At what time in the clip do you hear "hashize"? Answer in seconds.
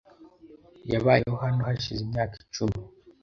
1.67-2.01